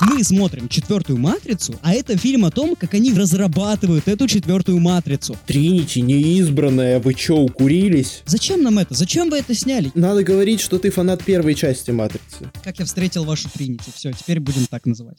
[0.00, 5.36] Мы смотрим четвертую матрицу, а это фильм о том, как они разрабатывают эту четвертую матрицу.
[5.46, 8.22] Тринити неизбранная, вы чё, укурились?
[8.24, 8.94] Зачем нам это?
[8.94, 9.90] Зачем вы это сняли?
[9.94, 12.50] Надо говорить, что ты фанат первой части Матрицы.
[12.62, 13.90] Как я встретил вашу Тринити.
[13.94, 15.18] Все, теперь будем так называть.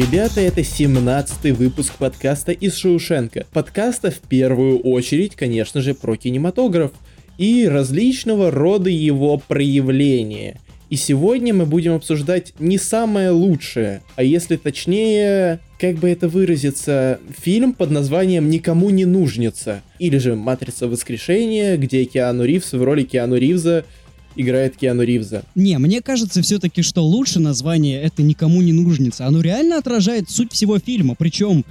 [0.00, 3.44] Ребята, это 17-й выпуск подкаста из Шоушенка.
[3.52, 6.92] Подкаста в первую очередь, конечно же, про кинематограф
[7.36, 10.58] и различного рода его проявления.
[10.88, 17.20] И сегодня мы будем обсуждать не самое лучшее, а если точнее, как бы это выразиться,
[17.38, 23.02] фильм под названием «Никому не нужница» или же «Матрица воскрешения», где Киану Ривз в роли
[23.02, 23.84] Киану Ривза
[24.40, 25.42] играет Киану Ривза.
[25.54, 29.26] Не, мне кажется все-таки, что лучше название это никому не нужница.
[29.26, 31.64] Оно реально отражает суть всего фильма, причем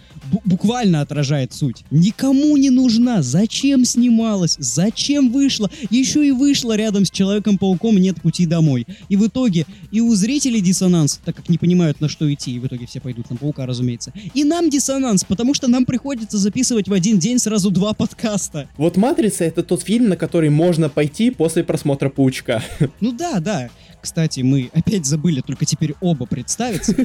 [0.46, 1.84] буквально отражает суть.
[1.92, 3.22] Никому не нужна.
[3.22, 4.56] Зачем снималась?
[4.60, 5.70] Зачем вышла?
[5.90, 8.86] Еще и вышла рядом с Человеком-пауком «Нет пути домой».
[9.10, 12.60] И в итоге и у зрителей диссонанс, так как не понимают, на что идти, и
[12.60, 14.14] в итоге все пойдут на Паука, разумеется.
[14.34, 18.70] И нам диссонанс, потому что нам приходится записывать в один день сразу два подкаста.
[18.78, 22.64] Вот «Матрица»— это тот фильм, на который можно пойти после просмотра «Паучка».
[23.00, 23.70] Ну да, да.
[24.02, 26.96] Кстати, мы опять забыли только теперь оба представиться.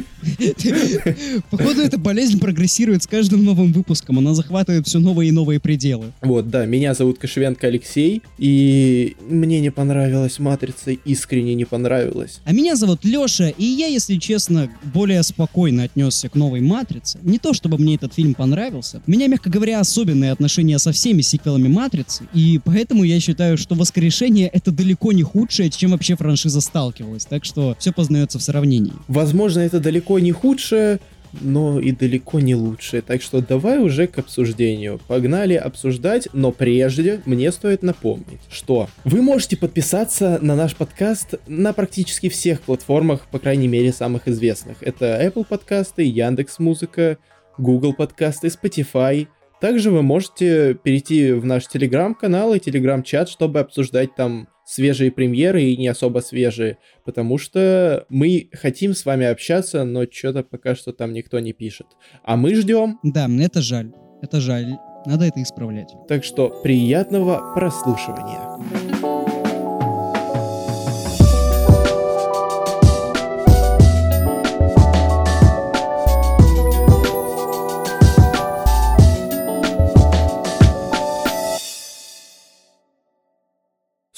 [1.50, 4.18] Походу, эта болезнь прогрессирует с каждым новым выпуском.
[4.18, 6.12] Она захватывает все новые и новые пределы.
[6.22, 12.40] Вот, да, меня зовут Кошевенко Алексей, и мне не понравилась «Матрица», искренне не понравилась.
[12.44, 17.18] А меня зовут Леша, и я, если честно, более спокойно отнесся к новой «Матрице».
[17.22, 19.02] Не то, чтобы мне этот фильм понравился.
[19.06, 23.74] У меня, мягко говоря, особенные отношения со всеми сиквелами «Матрицы», и поэтому я считаю, что
[23.74, 28.42] «Воскрешение»— это далеко не худшее, чем вообще франшиза стала сталкивалась, так что все познается в
[28.42, 28.92] сравнении.
[29.08, 31.00] Возможно, это далеко не худшее,
[31.40, 33.02] но и далеко не лучшее.
[33.02, 35.00] Так что давай уже к обсуждению.
[35.08, 41.72] Погнали обсуждать, но прежде мне стоит напомнить, что вы можете подписаться на наш подкаст на
[41.72, 44.76] практически всех платформах, по крайней мере, самых известных.
[44.82, 47.18] Это Apple подкасты, Яндекс Музыка,
[47.58, 49.26] Google подкасты, Spotify.
[49.60, 55.76] Также вы можете перейти в наш телеграм-канал и телеграм-чат, чтобы обсуждать там свежие премьеры и
[55.76, 61.12] не особо свежие, потому что мы хотим с вами общаться, но что-то пока что там
[61.12, 61.86] никто не пишет.
[62.24, 62.98] А мы ждем.
[63.02, 63.92] Да, мне это жаль.
[64.22, 64.76] Это жаль.
[65.06, 65.92] Надо это исправлять.
[66.08, 68.83] Так что приятного прослушивания.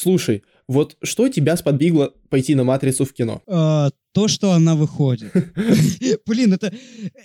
[0.06, 3.43] Слушай, вот что тебя сподвигло пойти на «Матрицу» в кино?
[3.49, 5.33] А, то, что она выходит.
[6.27, 6.72] Блин, это,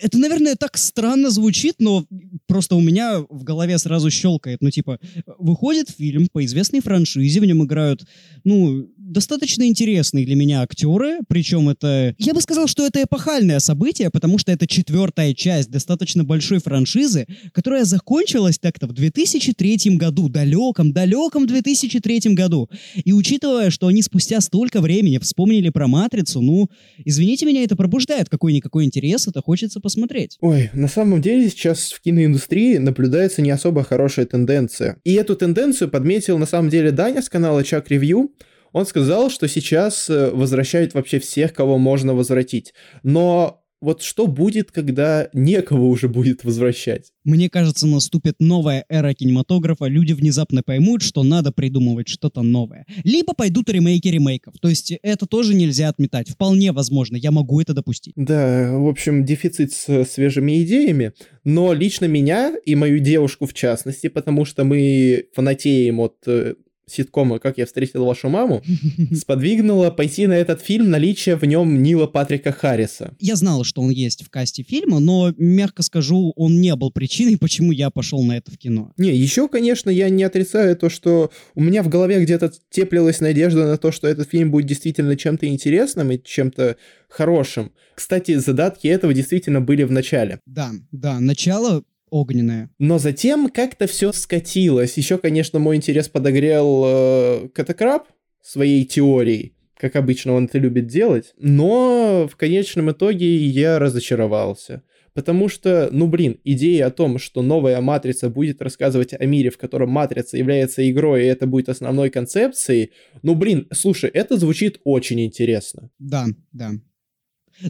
[0.01, 2.07] это, наверное, так странно звучит, но
[2.47, 4.63] просто у меня в голове сразу щелкает.
[4.63, 4.97] Ну, типа,
[5.37, 8.03] выходит фильм по известной франшизе, в нем играют,
[8.43, 12.15] ну, достаточно интересные для меня актеры, причем это...
[12.17, 17.27] Я бы сказал, что это эпохальное событие, потому что это четвертая часть достаточно большой франшизы,
[17.53, 22.69] которая закончилась так-то в 2003 году, далеком, далеком 2003 году.
[23.03, 26.69] И учитывая, что они спустя столько времени вспомнили про «Матрицу», ну,
[27.03, 30.37] извините меня, это пробуждает какой-никакой интерес, это хочется посмотреть.
[30.39, 34.97] Ой, на самом деле сейчас в киноиндустрии наблюдается не особо хорошая тенденция.
[35.03, 38.31] И эту тенденцию подметил на самом деле Даня с канала Чак Ревью,
[38.71, 42.73] он сказал, что сейчас э, возвращают вообще всех, кого можно возвратить.
[43.03, 47.11] Но вот что будет, когда некого уже будет возвращать?
[47.23, 52.85] Мне кажется, наступит новая эра кинематографа, люди внезапно поймут, что надо придумывать что-то новое.
[53.03, 54.53] Либо пойдут ремейки ремейков.
[54.61, 56.29] То есть это тоже нельзя отметать.
[56.29, 58.13] Вполне возможно, я могу это допустить.
[58.15, 61.13] Да, в общем, дефицит с свежими идеями.
[61.43, 66.53] Но лично меня и мою девушку в частности, потому что мы фанатеем от э,
[66.91, 68.61] ситкома «Как я встретил вашу маму»
[69.15, 73.15] сподвигнуло пойти на этот фильм наличие в нем Нила Патрика Харриса.
[73.19, 77.37] Я знал, что он есть в касте фильма, но, мягко скажу, он не был причиной,
[77.37, 78.91] почему я пошел на это в кино.
[78.97, 83.67] Не, еще, конечно, я не отрицаю то, что у меня в голове где-то теплилась надежда
[83.67, 86.77] на то, что этот фильм будет действительно чем-то интересным и чем-то
[87.09, 87.71] хорошим.
[87.95, 90.39] Кстати, задатки этого действительно были в начале.
[90.45, 92.69] Да, да, начало огненная.
[92.77, 94.97] Но затем как-то все скатилось.
[94.97, 98.07] Еще, конечно, мой интерес подогрел э, Катакраб
[98.43, 104.83] своей теорией как обычно он это любит делать, но в конечном итоге я разочаровался.
[105.13, 109.57] Потому что, ну блин, идея о том, что новая матрица будет рассказывать о мире, в
[109.57, 112.91] котором матрица является игрой, и это будет основной концепцией,
[113.23, 115.89] ну блин, слушай, это звучит очень интересно.
[115.97, 116.73] Да, да.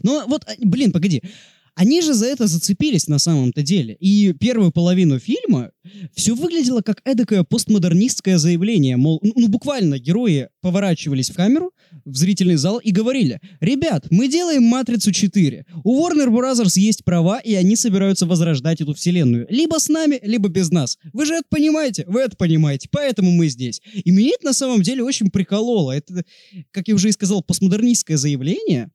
[0.02, 1.22] Ну вот, а, блин, погоди.
[1.74, 3.96] Они же за это зацепились на самом-то деле.
[3.98, 5.70] И первую половину фильма
[6.14, 11.72] все выглядело как эдакое постмодернистское заявление, мол, ну, ну буквально герои поворачивались в камеру,
[12.04, 15.64] в зрительный зал и говорили, ребят, мы делаем «Матрицу 4».
[15.84, 16.70] У Warner Bros.
[16.76, 19.46] есть права, и они собираются возрождать эту вселенную.
[19.48, 20.98] Либо с нами, либо без нас.
[21.12, 22.04] Вы же это понимаете?
[22.06, 22.88] Вы это понимаете.
[22.90, 23.80] Поэтому мы здесь.
[23.92, 25.92] И меня это на самом деле очень прикололо.
[25.92, 26.22] Это,
[26.70, 28.90] как я уже и сказал, постмодернистское заявление,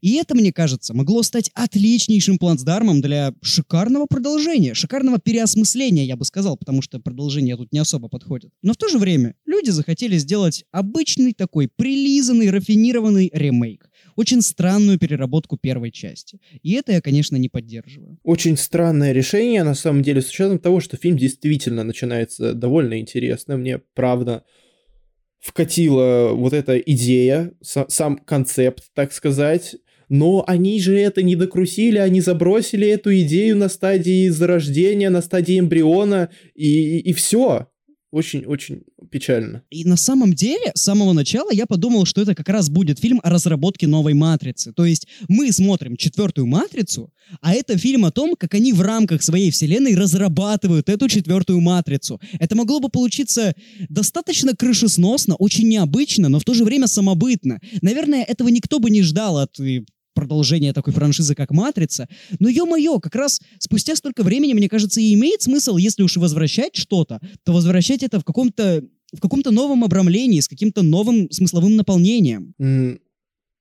[0.00, 6.24] и это, мне кажется, могло стать отличнейшим плацдармом для шикарного продолжения, шикарного переосмысления, я бы
[6.24, 8.52] сказал, потому что продолжение тут не особо подходит.
[8.62, 13.88] Но в то же время люди захотели сделать обычный такой прилизанный, рафинированный ремейк.
[14.16, 16.38] Очень странную переработку первой части.
[16.62, 18.18] И это я, конечно, не поддерживаю.
[18.22, 23.56] Очень странное решение, на самом деле, с учетом того, что фильм действительно начинается довольно интересно.
[23.56, 24.44] Мне, правда,
[25.42, 29.76] вкатила вот эта идея, сам концепт, так сказать,
[30.08, 35.58] но они же это не докрутили, они забросили эту идею на стадии зарождения, на стадии
[35.58, 37.68] эмбриона, и, и все.
[38.12, 39.62] Очень-очень печально.
[39.70, 43.20] И на самом деле, с самого начала я подумал, что это как раз будет фильм
[43.22, 44.74] о разработке новой матрицы.
[44.74, 47.10] То есть мы смотрим четвертую матрицу,
[47.40, 52.20] а это фильм о том, как они в рамках своей вселенной разрабатывают эту четвертую матрицу.
[52.38, 53.54] Это могло бы получиться
[53.88, 57.60] достаточно крышесносно, очень необычно, но в то же время самобытно.
[57.80, 62.08] Наверное, этого никто бы не ждал от э, продолжение такой франшизы, как «Матрица».
[62.38, 66.76] Но, ё-моё, как раз спустя столько времени, мне кажется, и имеет смысл, если уж возвращать
[66.76, 72.54] что-то, то возвращать это в каком-то в каком-то новом обрамлении, с каким-то новым смысловым наполнением.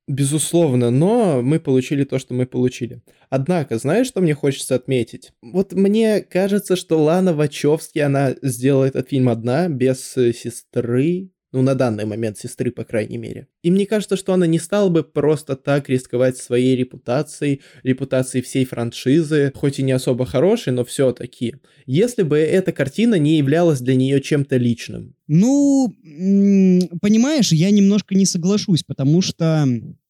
[0.07, 3.01] Безусловно, но мы получили то, что мы получили.
[3.29, 5.31] Однако, знаешь, что мне хочется отметить?
[5.41, 11.75] Вот мне кажется, что Лана Вачовски, она сделала этот фильм одна, без сестры, ну, на
[11.75, 13.47] данный момент сестры, по крайней мере.
[13.61, 18.65] И мне кажется, что она не стала бы просто так рисковать своей репутацией, репутацией всей
[18.65, 21.55] франшизы, хоть и не особо хорошей, но все-таки.
[21.85, 25.15] Если бы эта картина не являлась для нее чем-то личным.
[25.27, 25.93] Ну,
[27.01, 29.65] понимаешь, я немножко не соглашусь, потому что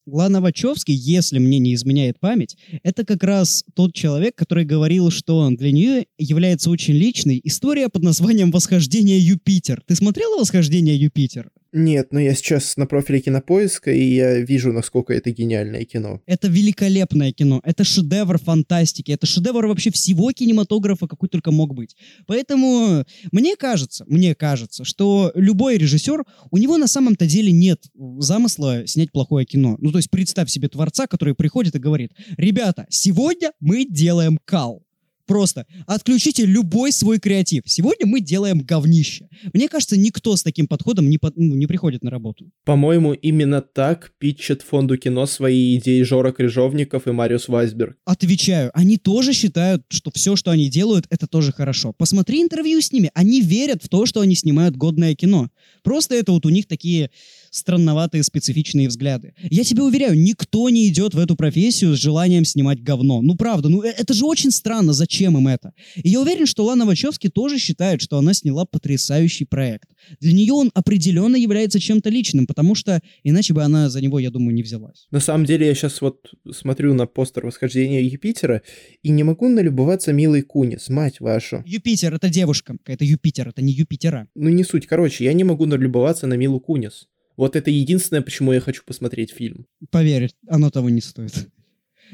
[0.06, 5.48] Лана Вачовски, если мне не изменяет память, это как раз тот человек, который говорил, что
[5.50, 9.82] для нее является очень личной история под названием «Восхождение Юпитер».
[9.86, 11.50] Ты смотрела «Восхождение Юпитер»?
[11.72, 16.20] Нет, но я сейчас на профиле Кинопоиска, и я вижу, насколько это гениальное кино.
[16.26, 17.62] Это великолепное кино.
[17.64, 19.10] Это шедевр фантастики.
[19.10, 21.96] Это шедевр вообще всего кинематографа, какой только мог быть.
[22.26, 27.82] Поэтому мне кажется, мне кажется, что любой режиссер, у него на самом-то деле нет
[28.18, 29.76] замысла снять плохое кино.
[29.80, 34.82] Ну, то есть представь себе творца, который приходит и говорит, ребята, сегодня мы делаем кал.
[35.32, 37.62] Просто отключите любой свой креатив.
[37.64, 39.30] Сегодня мы делаем говнище.
[39.54, 42.50] Мне кажется, никто с таким подходом не, под, ну, не приходит на работу.
[42.66, 47.96] По-моему, именно так питчат фонду кино свои идеи Жора Крыжовников и Мариус Вайсберг.
[48.04, 51.94] Отвечаю, они тоже считают, что все, что они делают, это тоже хорошо.
[51.94, 53.10] Посмотри интервью с ними.
[53.14, 55.48] Они верят в то, что они снимают годное кино.
[55.82, 57.10] Просто это вот у них такие
[57.52, 59.34] странноватые специфичные взгляды.
[59.38, 63.20] Я тебе уверяю, никто не идет в эту профессию с желанием снимать говно.
[63.20, 65.72] Ну правда, ну э, это же очень странно, зачем им это?
[65.94, 69.90] И я уверен, что Лана Вачовски тоже считает, что она сняла потрясающий проект.
[70.20, 74.30] Для нее он определенно является чем-то личным, потому что иначе бы она за него, я
[74.30, 75.06] думаю, не взялась.
[75.10, 78.62] На самом деле я сейчас вот смотрю на постер восхождения Юпитера
[79.02, 81.62] и не могу налюбоваться милой Кунис, мать вашу.
[81.66, 84.28] Юпитер— это девушка, это Юпитер, это не Юпитера.
[84.34, 87.08] Ну не суть, короче, я не могу налюбоваться на Милу Кунис.
[87.36, 89.66] Вот это единственное, почему я хочу посмотреть фильм.
[89.90, 91.48] Поверь, оно того не стоит.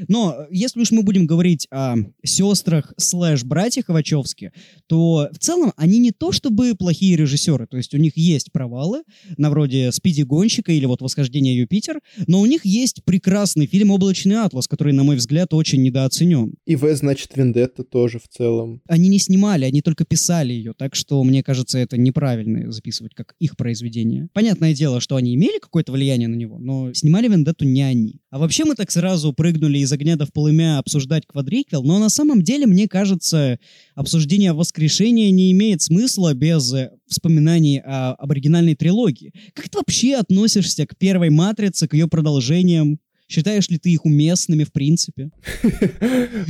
[0.07, 4.52] Но если уж мы будем говорить о сестрах слэш братьях Вачовски,
[4.87, 9.02] то в целом они не то чтобы плохие режиссеры, то есть у них есть провалы,
[9.37, 14.37] на вроде «Спиди гонщика» или вот «Восхождение Юпитер», но у них есть прекрасный фильм «Облачный
[14.37, 16.55] атлас», который, на мой взгляд, очень недооценен.
[16.67, 18.81] И «В» значит «Вендетта» тоже в целом.
[18.88, 23.35] Они не снимали, они только писали ее, так что, мне кажется, это неправильно записывать как
[23.38, 24.28] их произведение.
[24.33, 28.21] Понятное дело, что они имели какое-то влияние на него, но снимали «Вендетту» не они.
[28.30, 32.11] А вообще мы так сразу прыгнули из огня до в полымя обсуждать квадриквел, но на
[32.11, 33.58] самом деле, мне кажется,
[33.94, 39.32] обсуждение воскрешения не имеет смысла без э, вспоминаний о, об оригинальной трилогии.
[39.54, 42.99] Как ты вообще относишься к первой «Матрице», к ее продолжениям?
[43.28, 45.30] Считаешь ли ты их уместными в принципе?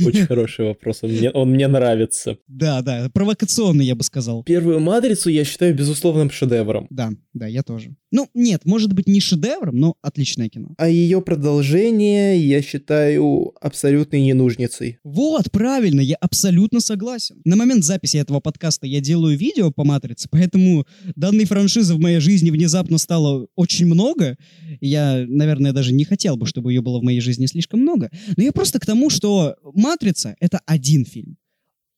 [0.05, 2.37] Очень хороший вопрос, он мне, нравится.
[2.47, 4.43] Да, да, провокационный, я бы сказал.
[4.43, 6.87] Первую «Матрицу» я считаю безусловным шедевром.
[6.89, 7.95] Да, да, я тоже.
[8.11, 10.73] Ну, нет, может быть, не шедевром, но отличное кино.
[10.77, 14.99] А ее продолжение я считаю абсолютной ненужницей.
[15.03, 17.41] Вот, правильно, я абсолютно согласен.
[17.43, 22.19] На момент записи этого подкаста я делаю видео по «Матрице», поэтому данной франшизы в моей
[22.19, 24.37] жизни внезапно стало очень много.
[24.79, 28.09] Я, наверное, даже не хотел бы, чтобы ее было в моей жизни слишком много.
[28.37, 31.37] Но я просто к тому, что «Матрица»— это один фильм.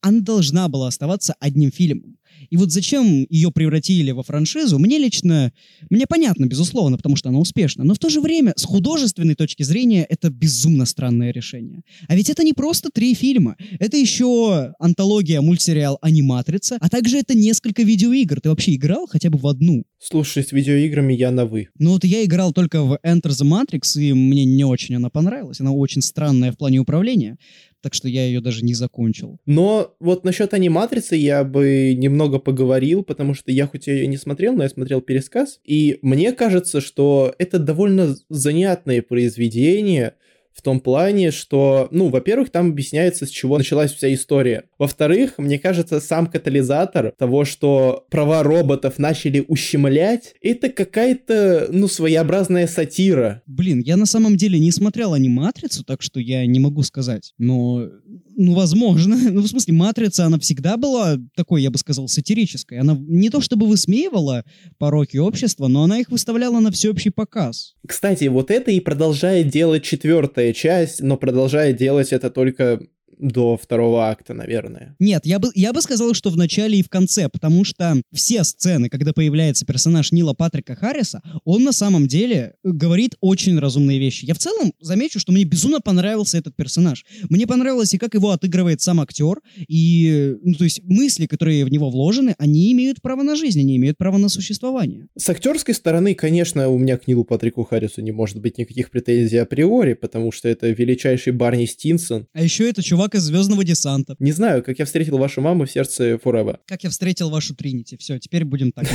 [0.02, 2.18] Она должна была оставаться одним фильмом.
[2.50, 5.52] И вот зачем ее превратили во франшизу, мне лично,
[5.90, 9.64] мне понятно, безусловно, потому что она успешна, но в то же время, с художественной точки
[9.64, 11.84] зрения, это безумно странное решение.
[12.08, 17.36] А ведь это не просто три фильма, это еще антология, мультсериал «Аниматрица», а также это
[17.36, 18.42] несколько видеоигр.
[18.42, 19.84] Ты вообще играл хотя бы в одну?
[20.00, 21.70] Слушай, с видеоиграми я на «вы».
[21.78, 25.60] Ну вот я играл только в Enter the Matrix, и мне не очень она понравилась.
[25.60, 27.38] Она очень странная в плане управления
[27.82, 29.40] так что я ее даже не закончил.
[29.46, 34.54] Но вот насчет аниматрицы я бы немного поговорил, потому что я хоть ее не смотрел,
[34.54, 40.14] но я смотрел пересказ, и мне кажется, что это довольно занятное произведение,
[40.54, 44.66] в том плане, что, ну, во-первых, там объясняется, с чего началась вся история.
[44.78, 52.68] Во-вторых, мне кажется, сам катализатор того, что права роботов начали ущемлять, это какая-то, ну, своеобразная
[52.68, 53.42] сатира.
[53.46, 57.34] Блин, я на самом деле не смотрел аниматрицу, так что я не могу сказать.
[57.38, 57.88] Но,
[58.36, 59.18] ну, возможно.
[59.32, 62.80] Ну, в смысле, матрица, она всегда была такой, я бы сказал, сатирической.
[62.80, 64.44] Она не то чтобы высмеивала
[64.78, 67.76] пороки общества, но она их выставляла на всеобщий показ.
[67.88, 72.82] Кстати, вот это и продолжает делать четвертая часть, но продолжает делать это только
[73.22, 74.96] до второго акта, наверное.
[75.00, 78.44] Нет, я бы, я бы сказал, что в начале и в конце, потому что все
[78.44, 84.26] сцены, когда появляется персонаж Нила Патрика Харриса, он на самом деле говорит очень разумные вещи.
[84.26, 87.06] Я в целом замечу, что мне безумно понравился этот персонаж.
[87.30, 91.70] Мне понравилось и как его отыгрывает сам актер, и, ну, то есть мысли, которые в
[91.70, 95.08] него вложены, они имеют право на жизнь, они имеют право на существование.
[95.16, 99.38] С актерской стороны, конечно, у меня к Нилу Патрику Харрису не может быть никаких претензий
[99.38, 102.28] априори, потому что это величайший Барни Стинсон.
[102.34, 104.16] А еще это чувак из Звездного десанта.
[104.20, 106.60] Не знаю, как я встретил вашу маму в сердце Forever.
[106.66, 107.98] Как я встретил вашу Тринити.
[107.98, 108.88] Все, теперь будем так.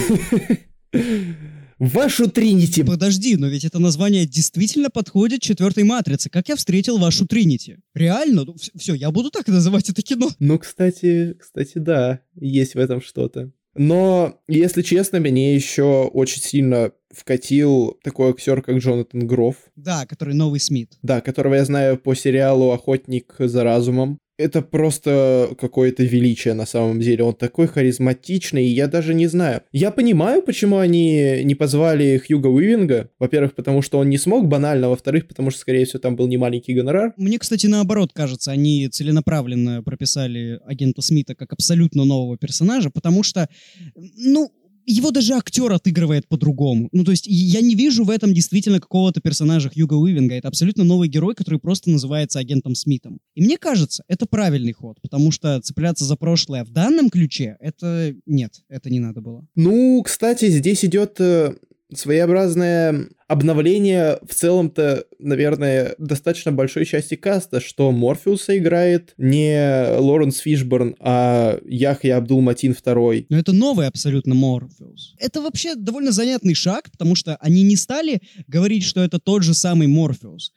[1.78, 2.82] Вашу Тринити.
[2.82, 6.30] Подожди, но ведь это название действительно подходит четвертой матрице.
[6.30, 7.78] Как я встретил вашу Тринити?
[7.92, 8.44] Реально?
[8.44, 10.30] Ну, все, я буду так называть это кино.
[10.38, 13.52] Ну, кстати, кстати, да, есть в этом что-то.
[13.78, 19.56] Но, если честно, меня еще очень сильно вкатил такой актер, как Джонатан Грофф.
[19.74, 20.98] Да, который новый Смит.
[21.02, 27.00] Да, которого я знаю по сериалу «Охотник за разумом» это просто какое-то величие на самом
[27.00, 27.24] деле.
[27.24, 29.62] Он такой харизматичный, и я даже не знаю.
[29.72, 33.10] Я понимаю, почему они не позвали Хьюга Уивинга.
[33.18, 36.36] Во-первых, потому что он не смог банально, во-вторых, потому что, скорее всего, там был не
[36.36, 37.14] маленький гонорар.
[37.16, 43.48] Мне, кстати, наоборот кажется, они целенаправленно прописали агента Смита как абсолютно нового персонажа, потому что,
[43.94, 44.50] ну,
[44.86, 46.88] его даже актер отыгрывает по-другому.
[46.92, 50.34] Ну, то есть я не вижу в этом действительно какого-то персонажа Хьюга Уивинга.
[50.34, 53.18] Это абсолютно новый герой, который просто называется агентом Смитом.
[53.34, 58.14] И мне кажется, это правильный ход, потому что цепляться за прошлое в данном ключе, это
[58.26, 59.46] нет, это не надо было.
[59.54, 61.54] Ну, кстати, здесь идет э,
[61.92, 70.94] своеобразное обновление в целом-то, наверное, достаточно большой части каста, что Морфеуса играет не Лоренс Фишборн,
[71.00, 73.26] а Яхья Абдул-Матин II.
[73.28, 75.14] Но это новый абсолютно Морфеус.
[75.18, 79.54] Это вообще довольно занятный шаг, потому что они не стали говорить, что это тот же
[79.54, 80.52] самый Морфеус.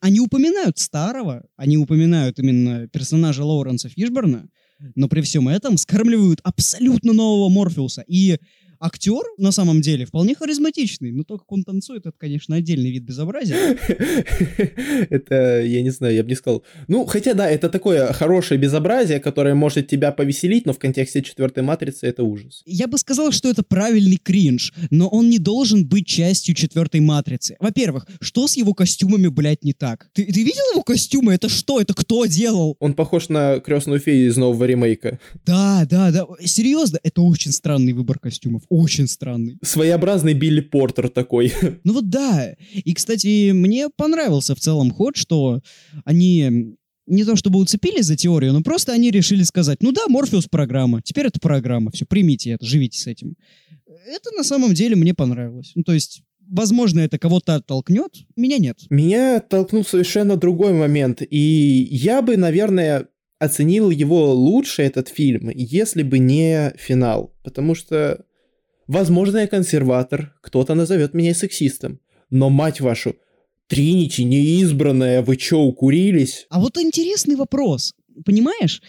[0.00, 4.48] Они упоминают старого, они упоминают именно персонажа Лоуренса Фишборна,
[4.94, 8.04] но при всем этом скармливают абсолютно нового Морфеуса.
[8.06, 8.38] И
[8.80, 13.04] актер, на самом деле, вполне харизматичный, но то, как он танцует, это, конечно, отдельный вид
[13.04, 13.56] безобразия.
[15.10, 16.64] Это, я не знаю, я бы не сказал.
[16.88, 21.62] Ну, хотя, да, это такое хорошее безобразие, которое может тебя повеселить, но в контексте четвертой
[21.62, 22.62] матрицы это ужас.
[22.64, 27.56] Я бы сказал, что это правильный кринж, но он не должен быть частью четвертой матрицы.
[27.60, 30.08] Во-первых, что с его костюмами, блядь, не так?
[30.12, 31.34] Ты, ты видел его костюмы?
[31.34, 31.80] Это что?
[31.80, 32.76] Это кто делал?
[32.80, 35.18] Он похож на крестную фею из нового ремейка.
[35.44, 36.26] Да, да, да.
[36.44, 39.58] Серьезно, это очень странный выбор костюмов очень странный.
[39.62, 41.52] Своеобразный Билли Портер такой.
[41.84, 42.54] Ну вот да.
[42.72, 45.60] И, кстати, мне понравился в целом ход, что
[46.04, 50.46] они не то чтобы уцепились за теорию, но просто они решили сказать, ну да, Морфеус
[50.46, 53.34] программа, теперь это программа, все, примите это, живите с этим.
[54.06, 55.72] Это на самом деле мне понравилось.
[55.74, 58.78] Ну то есть возможно, это кого-то оттолкнет, меня нет.
[58.90, 63.08] Меня оттолкнул совершенно другой момент, и я бы, наверное,
[63.38, 68.24] оценил его лучше, этот фильм, если бы не финал, потому что
[68.90, 72.00] Возможно, я консерватор, кто-то назовет меня сексистом.
[72.28, 73.14] Но, мать вашу,
[73.68, 76.46] Тринити неизбранная, вы чё, укурились?
[76.50, 77.94] А вот интересный вопрос.
[78.24, 78.82] Понимаешь,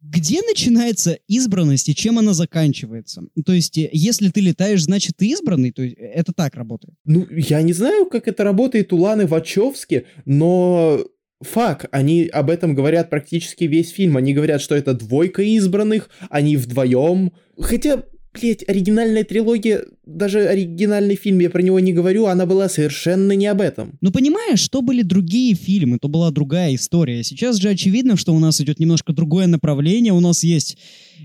[0.00, 3.22] где начинается избранность и чем она заканчивается?
[3.44, 5.70] То есть, э, если ты летаешь, значит, ты избранный?
[5.70, 6.94] То есть, э, это так работает?
[7.04, 10.98] Ну, я не знаю, как это работает у Ланы Вачовски, но
[11.40, 14.16] Фак, они об этом говорят практически весь фильм.
[14.16, 17.32] Они говорят, что это двойка избранных, они вдвоем.
[17.60, 18.02] Хотя,
[18.40, 23.46] блять, оригинальная трилогия, даже оригинальный фильм, я про него не говорю, она была совершенно не
[23.46, 23.98] об этом.
[24.00, 27.22] Ну, понимаешь, что были другие фильмы, то была другая история.
[27.22, 30.12] Сейчас же очевидно, что у нас идет немножко другое направление.
[30.12, 30.78] У нас есть,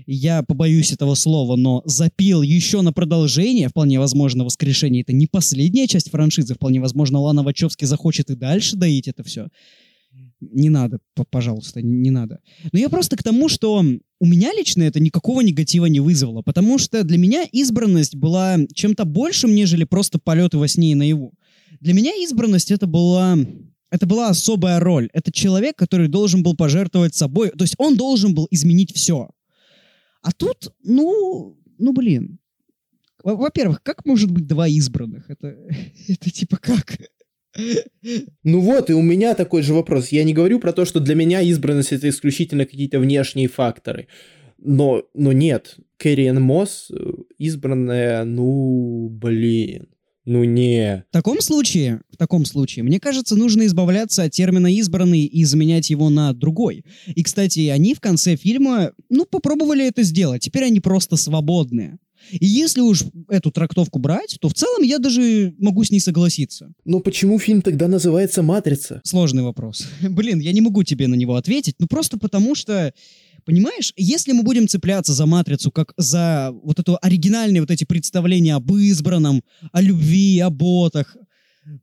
[0.06, 5.02] я побоюсь этого слова, но запил еще на продолжение, вполне возможно, воскрешение.
[5.02, 9.48] Это не последняя часть франшизы, вполне возможно, Лана Вачовски захочет и дальше доить это все
[10.50, 10.98] не надо,
[11.30, 12.40] пожалуйста, не надо.
[12.72, 13.84] Но я просто к тому, что
[14.20, 19.04] у меня лично это никакого негатива не вызвало, потому что для меня избранность была чем-то
[19.04, 21.34] большим, нежели просто полеты во сне и наяву.
[21.80, 23.36] Для меня избранность это была
[23.90, 25.10] это была особая роль.
[25.12, 27.50] Это человек, который должен был пожертвовать собой.
[27.50, 29.28] То есть он должен был изменить все.
[30.22, 32.38] А тут, ну, ну блин.
[33.22, 35.28] Во-первых, как может быть два избранных?
[35.28, 35.48] Это,
[36.08, 36.96] это типа как?
[38.44, 40.08] Ну вот, и у меня такой же вопрос.
[40.08, 44.08] Я не говорю про то, что для меня избранность это исключительно какие-то внешние факторы.
[44.58, 46.96] Но, но нет, Кэрриен Мосс э,
[47.38, 49.88] избранная, ну, блин.
[50.24, 51.04] Ну не.
[51.10, 55.90] В таком случае, в таком случае, мне кажется, нужно избавляться от термина «избранный» и заменять
[55.90, 56.84] его на другой.
[57.06, 60.42] И, кстати, они в конце фильма, ну, попробовали это сделать.
[60.42, 61.98] Теперь они просто свободные.
[62.30, 66.72] И если уж эту трактовку брать, то в целом я даже могу с ней согласиться.
[66.84, 69.00] Но почему фильм тогда называется «Матрица»?
[69.04, 69.86] Сложный вопрос.
[70.02, 72.92] Блин, я не могу тебе на него ответить, ну просто потому что
[73.44, 78.54] Понимаешь, если мы будем цепляться за матрицу, как за вот это оригинальные вот эти представления
[78.54, 81.16] об избранном, о любви, о ботах,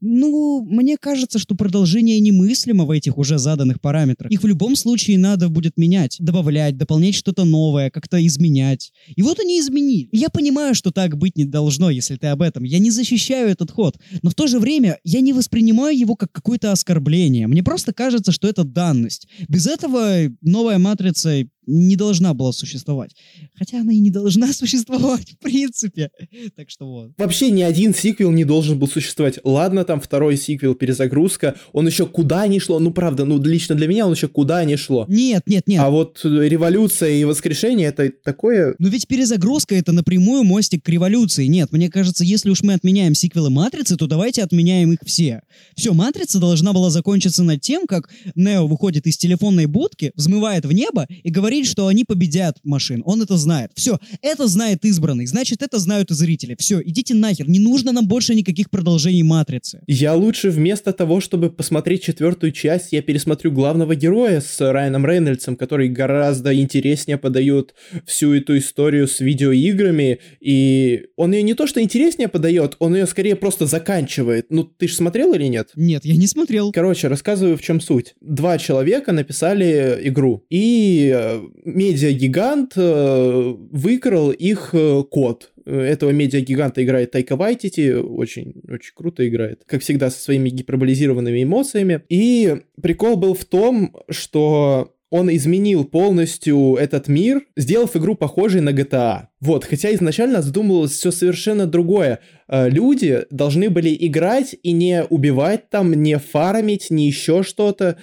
[0.00, 4.30] ну, мне кажется, что продолжение немыслимо в этих уже заданных параметрах.
[4.30, 8.92] Их в любом случае надо будет менять, добавлять, дополнять что-то новое, как-то изменять.
[9.16, 10.08] И вот они изменили.
[10.12, 12.64] Я понимаю, что так быть не должно, если ты об этом.
[12.64, 13.96] Я не защищаю этот ход.
[14.22, 17.46] Но в то же время я не воспринимаю его как какое-то оскорбление.
[17.46, 19.28] Мне просто кажется, что это данность.
[19.48, 23.12] Без этого новая матрица не должна была существовать.
[23.54, 26.10] Хотя она и не должна существовать, в принципе.
[26.56, 27.10] Так что вот.
[27.16, 29.38] Вообще ни один сиквел не должен был существовать.
[29.44, 32.78] Ладно, там второй сиквел, перезагрузка, он еще куда не шло.
[32.78, 35.06] Ну, правда, ну, лично для меня он еще куда не шло.
[35.08, 35.80] Нет, нет, нет.
[35.80, 38.74] А вот революция и воскрешение это такое...
[38.78, 41.46] Ну ведь перезагрузка это напрямую мостик к революции.
[41.46, 45.42] Нет, мне кажется, если уж мы отменяем сиквелы Матрицы, то давайте отменяем их все.
[45.76, 50.72] Все, Матрица должна была закончиться над тем, как Нео выходит из телефонной будки, взмывает в
[50.72, 53.02] небо и говорит говорит, что они победят машин.
[53.04, 53.70] Он это знает.
[53.74, 55.26] Все, это знает избранный.
[55.26, 56.56] Значит, это знают и зрители.
[56.58, 57.48] Все, идите нахер.
[57.48, 59.82] Не нужно нам больше никаких продолжений Матрицы.
[59.86, 65.56] Я лучше вместо того, чтобы посмотреть четвертую часть, я пересмотрю главного героя с Райаном Рейнольдсом,
[65.56, 67.74] который гораздо интереснее подает
[68.06, 70.18] всю эту историю с видеоиграми.
[70.40, 74.46] И он ее не то что интереснее подает, он ее скорее просто заканчивает.
[74.50, 75.70] Ну, ты же смотрел или нет?
[75.76, 76.72] Нет, я не смотрел.
[76.72, 78.14] Короче, рассказываю, в чем суть.
[78.20, 80.44] Два человека написали игру.
[80.50, 85.52] И э, медиагигант э, выкрал их э, код.
[85.66, 92.02] Этого медиагиганта играет Тайка Вайтити, очень, очень круто играет, как всегда, со своими гиперболизированными эмоциями.
[92.08, 98.70] И прикол был в том, что он изменил полностью этот мир, сделав игру похожей на
[98.70, 99.26] GTA.
[99.40, 102.20] Вот, хотя изначально задумывалось все совершенно другое.
[102.48, 107.98] Э, люди должны были играть и не убивать там, не фармить, не еще что-то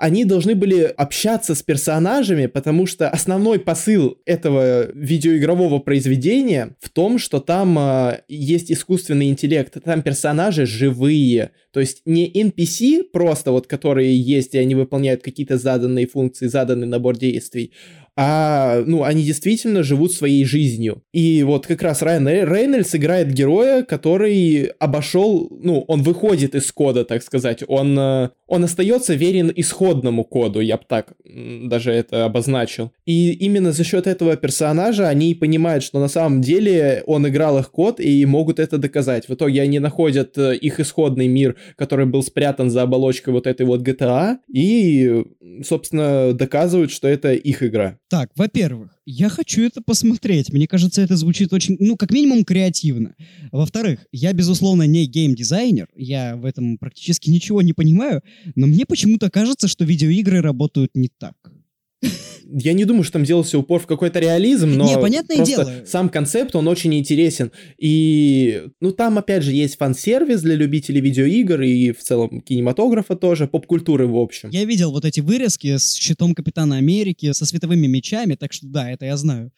[0.00, 7.18] они должны были общаться с персонажами, потому что основной посыл этого видеоигрового произведения в том,
[7.18, 13.66] что там э, есть искусственный интеллект, там персонажи живые, то есть не NPC просто вот,
[13.66, 17.72] которые есть, и они выполняют какие-то заданные функции, заданный набор действий,
[18.22, 21.02] а, ну, они действительно живут своей жизнью.
[21.10, 27.06] И вот как раз Райан Рейнольдс играет героя, который обошел, ну, он выходит из кода,
[27.06, 32.92] так сказать, он, э, он остается верен исходному коду, я бы так даже это обозначил.
[33.06, 37.70] И именно за счет этого персонажа они понимают, что на самом деле он играл их
[37.70, 39.30] код и могут это доказать.
[39.30, 43.64] В итоге они находят э, их исходный мир, который был спрятан за оболочкой вот этой
[43.64, 45.24] вот GTA, и,
[45.64, 47.96] собственно, доказывают, что это их игра.
[48.10, 50.52] Так, во-первых, я хочу это посмотреть.
[50.52, 53.14] Мне кажется, это звучит очень, ну, как минимум, креативно.
[53.52, 58.22] Во-вторых, я, безусловно, не геймдизайнер, я в этом практически ничего не понимаю,
[58.56, 61.36] но мне почему-то кажется, что видеоигры работают не так.
[62.52, 65.84] Я не думаю, что там делался упор в какой-то реализм, но Не, понятное дело.
[65.86, 67.52] сам концепт, он очень интересен.
[67.78, 73.46] И, ну, там, опять же, есть фан-сервис для любителей видеоигр и в целом кинематографа тоже,
[73.46, 74.50] поп-культуры в общем.
[74.50, 78.90] Я видел вот эти вырезки с щитом Капитана Америки, со световыми мечами, так что да,
[78.90, 79.52] это я знаю.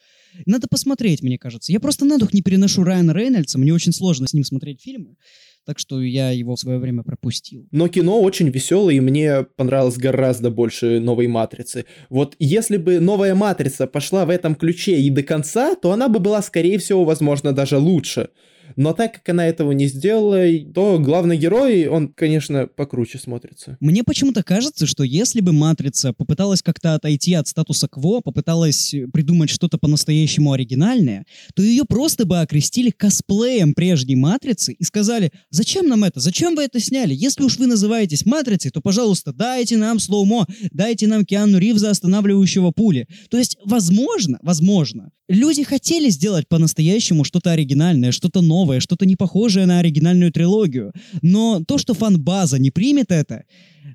[0.46, 1.72] Надо посмотреть, мне кажется.
[1.72, 5.16] Я просто на дух не переношу Райана Рейнольдса, мне очень сложно с ним смотреть фильмы,
[5.64, 7.66] так что я его в свое время пропустил.
[7.70, 11.84] Но кино очень веселое, и мне понравилось гораздо больше новой «Матрицы».
[12.10, 16.18] Вот если бы новая «Матрица» пошла в этом ключе и до конца, то она бы
[16.18, 18.28] была, скорее всего, возможно, даже лучше.
[18.76, 20.42] Но так как она этого не сделала,
[20.74, 23.76] то главный герой, он, конечно, покруче смотрится.
[23.80, 29.50] Мне почему-то кажется, что если бы «Матрица» попыталась как-то отойти от статуса кво, попыталась придумать
[29.50, 36.04] что-то по-настоящему оригинальное, то ее просто бы окрестили косплеем прежней «Матрицы» и сказали, зачем нам
[36.04, 37.14] это, зачем вы это сняли?
[37.14, 42.70] Если уж вы называетесь «Матрицей», то, пожалуйста, дайте нам слоумо, дайте нам Киану Ривза, останавливающего
[42.70, 43.06] пули.
[43.30, 49.66] То есть, возможно, возможно, люди хотели сделать по-настоящему что-то оригинальное, что-то новое, что-то не похожее
[49.66, 50.92] на оригинальную трилогию.
[51.22, 53.44] Но то, что фан-база не примет это,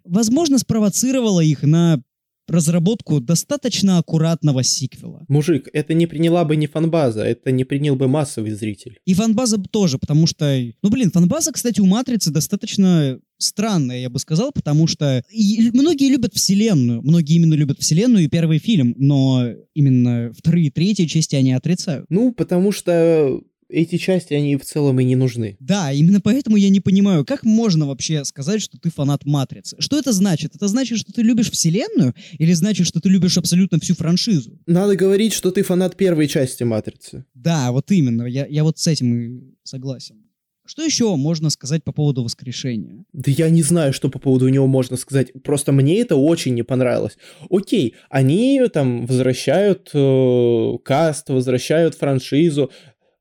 [0.04, 2.02] возможно, спровоцировало их на
[2.48, 5.26] разработку достаточно аккуратного сиквела.
[5.28, 9.00] Мужик, это не приняла бы не фанбаза, это не принял бы массовый зритель.
[9.06, 10.60] И фанбаза тоже, потому что...
[10.82, 16.10] Ну, блин, фанбаза, кстати, у «Матрицы» достаточно странная, я бы сказал, потому что и многие
[16.10, 21.36] любят вселенную, многие именно любят вселенную и первый фильм, но именно вторые и третьи части
[21.36, 22.06] они отрицают.
[22.10, 25.58] Ну, потому что эти части, они в целом и не нужны.
[25.60, 29.76] Да, именно поэтому я не понимаю, как можно вообще сказать, что ты фанат Матрицы?
[29.80, 30.56] Что это значит?
[30.56, 34.60] Это значит, что ты любишь вселенную или значит, что ты любишь абсолютно всю франшизу?
[34.66, 37.26] Надо говорить, что ты фанат первой части Матрицы.
[37.34, 40.28] Да, вот именно, я, я вот с этим и согласен.
[40.68, 43.06] Что еще можно сказать по поводу воскрешения?
[43.14, 45.32] Да я не знаю, что по поводу него можно сказать.
[45.42, 47.18] Просто мне это очень не понравилось.
[47.50, 52.70] Окей, они там возвращают э, каст, возвращают франшизу,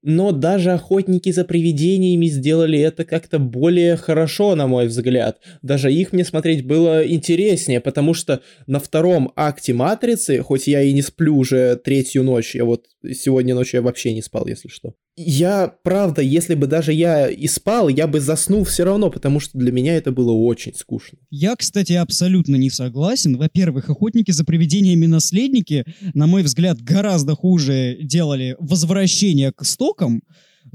[0.09, 5.41] но даже охотники за привидениями сделали это как-то более хорошо, на мой взгляд.
[5.63, 10.93] Даже их мне смотреть было интереснее, потому что на втором акте Матрицы, хоть я и
[10.93, 14.95] не сплю уже третью ночь, я вот сегодня ночью я вообще не спал, если что.
[15.19, 19.57] Я, правда, если бы даже я и спал, я бы заснул все равно, потому что
[19.57, 21.17] для меня это было очень скучно.
[21.31, 23.39] Я, кстати, абсолютно не согласен.
[23.39, 30.23] Во-первых, охотники за привидениями наследники, на мой взгляд, гораздо хуже делали возвращение к истокам.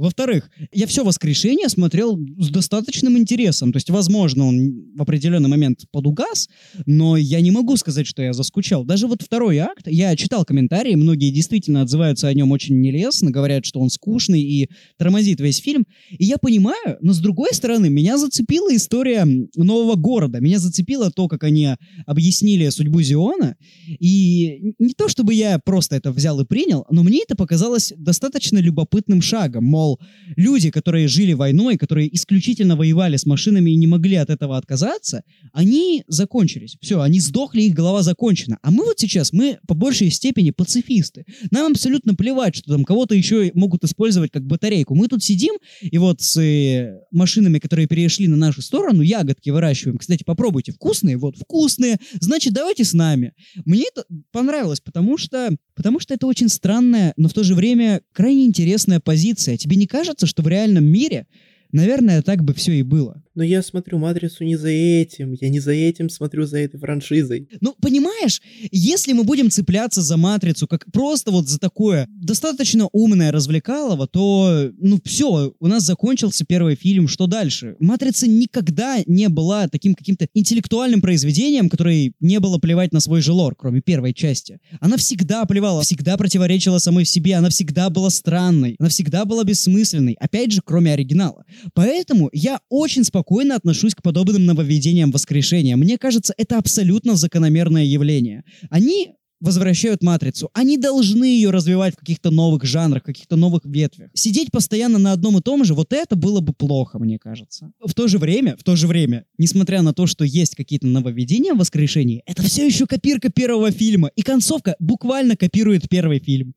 [0.01, 3.71] Во-вторых, я все воскрешение смотрел с достаточным интересом.
[3.71, 6.49] То есть, возможно, он в определенный момент подугас,
[6.87, 8.83] но я не могу сказать, что я заскучал.
[8.83, 13.63] Даже вот второй акт, я читал комментарии, многие действительно отзываются о нем очень нелестно, говорят,
[13.63, 15.85] что он скучный и тормозит весь фильм.
[16.09, 19.23] И я понимаю, но с другой стороны, меня зацепила история
[19.55, 20.39] нового города.
[20.39, 21.75] Меня зацепило то, как они
[22.07, 23.55] объяснили судьбу Зиона.
[23.99, 28.57] И не то, чтобы я просто это взял и принял, но мне это показалось достаточно
[28.57, 29.65] любопытным шагом.
[29.65, 29.90] Мол,
[30.35, 35.23] люди, которые жили войной, которые исключительно воевали с машинами и не могли от этого отказаться,
[35.53, 36.77] они закончились.
[36.81, 38.57] Все, они сдохли, их голова закончена.
[38.61, 41.25] А мы вот сейчас, мы по большей степени пацифисты.
[41.51, 44.95] Нам абсолютно плевать, что там кого-то еще могут использовать как батарейку.
[44.95, 49.97] Мы тут сидим, и вот с э, машинами, которые перешли на нашу сторону, ягодки выращиваем.
[49.97, 51.17] Кстати, попробуйте, вкусные?
[51.17, 51.97] Вот, вкусные.
[52.19, 53.33] Значит, давайте с нами.
[53.65, 58.03] Мне это понравилось, потому что, потому что это очень странная, но в то же время
[58.13, 59.57] крайне интересная позиция.
[59.57, 61.25] Тебе не кажется, что в реальном мире,
[61.71, 63.23] наверное, так бы все и было?
[63.33, 67.47] Но я смотрю «Матрицу» не за этим, я не за этим смотрю, за этой франшизой.
[67.61, 68.41] Ну, понимаешь,
[68.71, 74.69] если мы будем цепляться за «Матрицу» как просто вот за такое достаточно умное развлекалово, то,
[74.77, 77.75] ну, все, у нас закончился первый фильм, что дальше?
[77.79, 83.31] «Матрица» никогда не была таким каким-то интеллектуальным произведением, которое не было плевать на свой же
[83.31, 84.59] лор, кроме первой части.
[84.81, 90.17] Она всегда плевала, всегда противоречила самой себе, она всегда была странной, она всегда была бессмысленной,
[90.19, 91.45] опять же, кроме оригинала.
[91.73, 95.77] Поэтому я очень спокойно спокойно отношусь к подобным нововведениям воскрешения.
[95.77, 98.43] Мне кажется, это абсолютно закономерное явление.
[98.69, 100.49] Они возвращают матрицу.
[100.53, 104.09] Они должны ее развивать в каких-то новых жанрах, каких-то новых ветвях.
[104.13, 107.71] Сидеть постоянно на одном и том же, вот это было бы плохо, мне кажется.
[107.79, 111.53] В то же время, в то же время, несмотря на то, что есть какие-то нововведения
[111.53, 114.11] в воскрешении, это все еще копирка первого фильма.
[114.17, 116.53] И концовка буквально копирует первый фильм.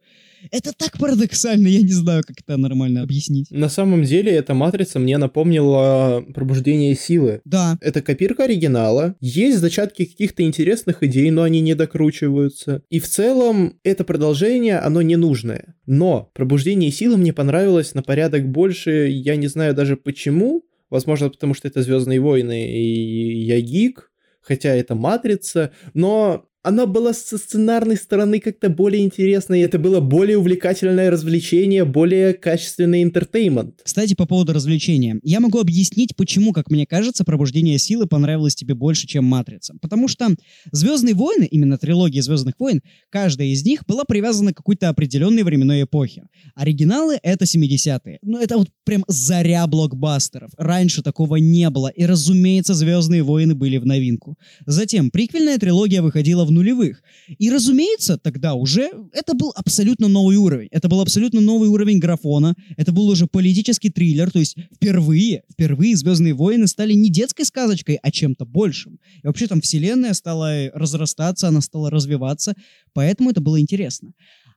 [0.50, 3.50] Это так парадоксально, я не знаю, как это нормально объяснить.
[3.50, 7.40] На самом деле, эта матрица мне напомнила пробуждение силы.
[7.44, 7.78] Да.
[7.80, 9.16] Это копирка оригинала.
[9.20, 12.83] Есть зачатки каких-то интересных идей, но они не докручиваются.
[12.90, 15.74] И в целом, это продолжение, оно ненужное.
[15.87, 20.64] Но пробуждение силы мне понравилось на порядок больше, я не знаю даже почему.
[20.90, 27.12] Возможно, потому что это Звездные войны и я гик, хотя это матрица, но она была
[27.12, 33.83] со сценарной стороны как-то более интересной, это было более увлекательное развлечение, более качественный интертеймент.
[33.85, 35.20] Кстати, по поводу развлечения.
[35.22, 39.74] Я могу объяснить, почему, как мне кажется, «Пробуждение силы» понравилось тебе больше, чем «Матрица».
[39.83, 40.29] Потому что
[40.72, 45.83] «Звездные войны», именно трилогия «Звездных войн», каждая из них была привязана к какой-то определенной временной
[45.83, 46.22] эпохе.
[46.55, 48.20] Оригиналы— это 70-е.
[48.22, 50.50] Ну, это вот прям заря блокбастеров.
[50.57, 51.88] Раньше такого не было.
[51.88, 54.38] И, разумеется, «Звездные войны» были в новинку.
[54.64, 57.02] Затем приквельная трилогия выходила в нулевых.
[57.38, 60.68] И, разумеется, тогда уже это был абсолютно новый уровень.
[60.70, 62.54] Это был абсолютно новый уровень графона.
[62.76, 64.30] Это был уже политический триллер.
[64.30, 68.98] То есть впервые, впервые «Звездные войны» стали не детской сказочкой, а чем-то большим.
[69.22, 72.54] И вообще там вселенная стала разрастаться, она стала развиваться.
[72.92, 74.12] Поэтому это было интересно.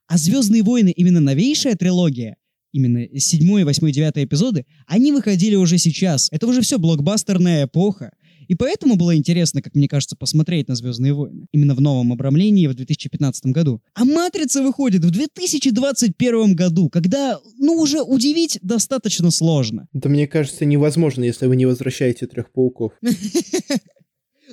[0.07, 2.37] А «Звездные войны» именно новейшая трилогия,
[2.71, 6.29] именно седьмой, восьмой, девятый эпизоды, они выходили уже сейчас.
[6.31, 8.11] Это уже все блокбастерная эпоха.
[8.47, 11.47] И поэтому было интересно, как мне кажется, посмотреть на «Звездные войны».
[11.51, 13.81] Именно в новом обрамлении в 2015 году.
[13.93, 19.87] А «Матрица» выходит в 2021 году, когда, ну, уже удивить достаточно сложно.
[19.93, 22.93] Да мне кажется, невозможно, если вы не возвращаете трех пауков.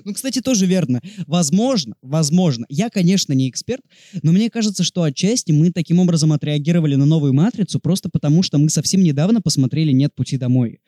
[0.02, 1.00] Ну, кстати, тоже верно.
[1.26, 2.66] Возможно, возможно.
[2.68, 3.82] Я, конечно, не эксперт,
[4.22, 8.58] но мне кажется, что отчасти мы таким образом отреагировали на новую матрицу просто потому, что
[8.58, 10.80] мы совсем недавно посмотрели «Нет пути домой».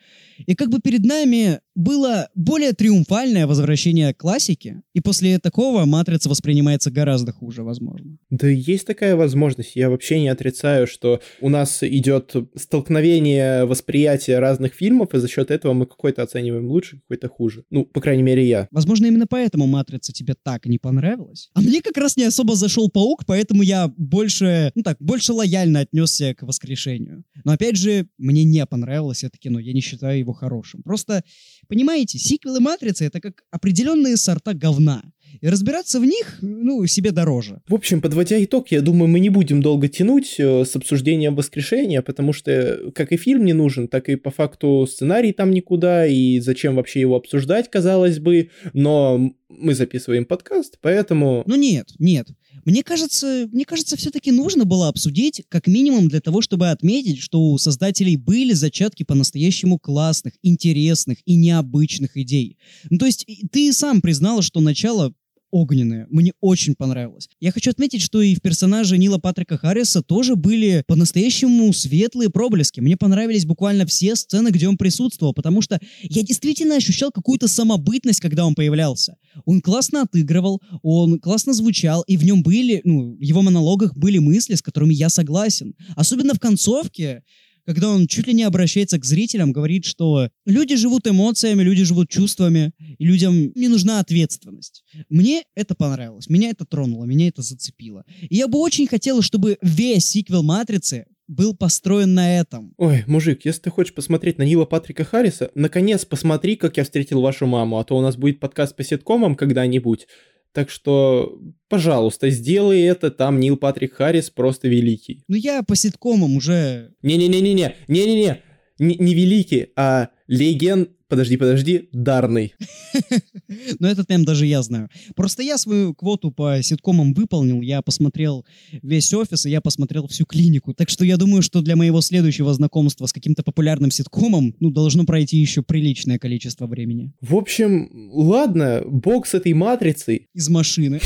[0.47, 6.29] И как бы перед нами было более триумфальное возвращение к классике, и после такого «Матрица»
[6.29, 8.17] воспринимается гораздо хуже, возможно.
[8.31, 9.77] Да есть такая возможность.
[9.77, 15.51] Я вообще не отрицаю, что у нас идет столкновение восприятия разных фильмов, и за счет
[15.51, 17.65] этого мы какой-то оцениваем лучше, какой-то хуже.
[17.71, 18.69] Ну, по крайней мере, я.
[18.71, 21.51] Возможно, именно поэтому «Матрица» тебе так не понравилась.
[21.55, 25.81] А мне как раз не особо зашел «Паук», поэтому я больше, ну так, больше лояльно
[25.81, 27.25] отнесся к «Воскрешению».
[27.47, 30.83] Но опять же, мне не понравилось это кино, я не считаю его хорошим.
[30.83, 31.23] Просто,
[31.69, 35.05] понимаете, сиквелы «Матрицы»— это как определенные сорта говна.
[35.41, 37.61] И разбираться в них, ну, себе дороже.
[37.69, 42.03] В общем, подводя итог, я думаю, мы не будем долго тянуть э, с обсуждением воскрешения,
[42.03, 46.41] потому что как и фильм не нужен, так и по факту сценарий там никуда, и
[46.41, 51.45] зачем вообще его обсуждать, казалось бы, но мы записываем подкаст, поэтому...
[51.47, 52.27] Ну нет, нет.
[52.67, 57.41] Мне кажется, мне кажется, все-таки нужно было обсудить, как минимум для того, чтобы отметить, что
[57.41, 62.59] у создателей были зачатки по-настоящему классных, интересных и необычных идей.
[62.91, 65.15] Ну, то есть ты сам признала, что начало
[65.57, 66.07] огненное.
[66.11, 67.29] Мне очень понравилось.
[67.41, 72.81] Я хочу отметить, что и в персонаже Нила Патрика Харриса тоже были по-настоящему светлые проблески.
[72.81, 78.21] Мне понравились буквально все сцены, где он присутствовал, потому что я действительно ощущал какую-то самобытность,
[78.21, 79.17] когда он появлялся.
[79.45, 84.19] Он классно отыгрывал, он классно звучал, и в нем были, ну, в его монологах были
[84.19, 85.75] мысли, с которыми я согласен.
[85.95, 87.23] Особенно в концовке,
[87.67, 92.09] когда он чуть ли не обращается к зрителям, говорит, что люди живут эмоциями, люди живут
[92.09, 94.85] чувствами, и людям не нужна ответственность.
[95.09, 98.05] Мне это понравилось, меня это тронуло, меня это зацепило.
[98.23, 102.73] И я бы очень хотел, чтобы весь сиквел «Матрицы» был построен на этом.
[102.77, 107.21] Ой, мужик, если ты хочешь посмотреть на Нила Патрика Харриса, наконец посмотри, как я встретил
[107.21, 110.07] вашу маму, а то у нас будет подкаст по ситкомам когда-нибудь.
[110.57, 111.39] Так что,
[111.69, 115.23] пожалуйста, сделай это, там Нил Патрик Харрис просто великий.
[115.29, 116.95] Ну я по ситкомам уже...
[117.03, 118.41] Не-не-не-не-не, не-не-не,
[118.79, 122.55] не великий, а легенд подожди, подожди, дарный.
[123.79, 124.89] Но этот мем даже я знаю.
[125.15, 128.45] Просто я свою квоту по ситкомам выполнил, я посмотрел
[128.83, 130.75] весь офис, и я посмотрел всю клинику.
[130.75, 135.05] Так что я думаю, что для моего следующего знакомства с каким-то популярным ситкомом, ну, должно
[135.05, 137.13] пройти еще приличное количество времени.
[137.21, 140.29] В общем, ладно, бог с этой матрицей.
[140.35, 141.01] Из машины.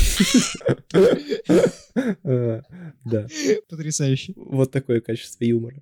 [2.23, 2.61] А,
[3.05, 3.27] да.
[3.69, 4.33] Потрясающе.
[4.35, 5.81] Вот такое качество юмора.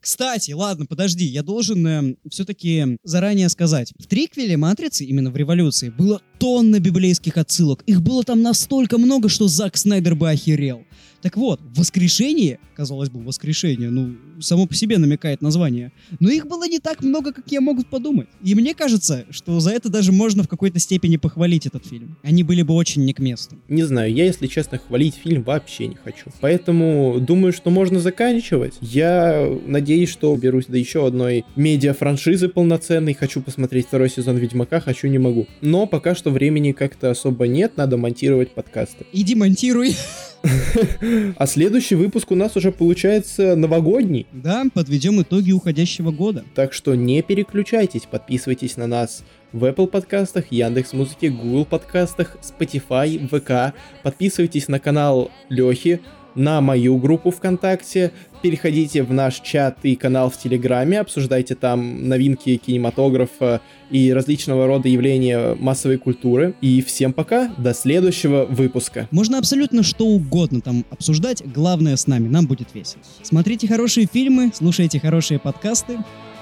[0.00, 3.92] Кстати, ладно, подожди, я должен э, все-таки заранее сказать.
[3.98, 7.82] В триквеле «Матрицы», именно в «Революции», было тонна библейских отсылок.
[7.86, 10.84] Их было там настолько много, что Зак Снайдер бы охерел.
[11.22, 16.66] Так вот, воскрешение, казалось бы, воскрешение, ну, само по себе намекает название, но их было
[16.66, 18.28] не так много, как я могу подумать.
[18.42, 22.16] И мне кажется, что за это даже можно в какой-то степени похвалить этот фильм.
[22.22, 23.56] Они были бы очень не к месту.
[23.68, 26.30] Не знаю, я, если честно, хвалить фильм вообще не хочу.
[26.40, 28.74] Поэтому думаю, что можно заканчивать.
[28.80, 33.14] Я надеюсь, что берусь до еще одной медиа-франшизы полноценной.
[33.14, 35.46] Хочу посмотреть второй сезон Ведьмака, хочу, не могу.
[35.60, 39.04] Но пока что времени как-то особо нет, надо монтировать подкасты.
[39.12, 39.94] Иди монтируй.
[40.42, 44.26] А следующий выпуск у нас уже получается новогодний.
[44.32, 46.44] Да, подведем итоги уходящего года.
[46.54, 49.22] Так что не переключайтесь, подписывайтесь на нас
[49.52, 53.74] в Apple подкастах, Яндекс Музыке, Google подкастах, Spotify, ВК.
[54.02, 56.00] Подписывайтесь на канал Лехи,
[56.34, 58.12] на мою группу ВКонтакте,
[58.42, 64.88] переходите в наш чат и канал в Телеграме, обсуждайте там новинки кинематографа и различного рода
[64.88, 66.54] явления массовой культуры.
[66.60, 69.08] И всем пока, до следующего выпуска.
[69.10, 73.02] Можно абсолютно что угодно там обсуждать, главное с нами, нам будет весело.
[73.22, 75.98] Смотрите хорошие фильмы, слушайте хорошие подкасты.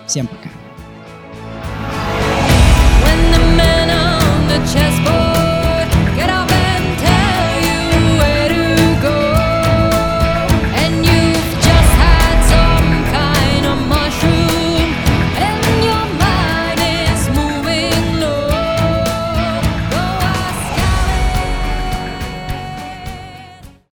[0.07, 0.51] Всем пока.
[3.05, 5.28] When the man on the chessboard